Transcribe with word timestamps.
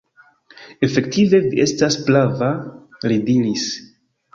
Efektive 0.87 1.41
vi 1.45 1.63
estas 1.67 2.01
prava, 2.11 2.51
li 3.09 3.23
diris. 3.33 3.73